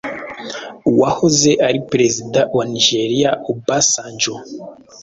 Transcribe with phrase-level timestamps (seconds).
[0.91, 4.35] uwahoze ari perezida wa Nijeriya Obasanjo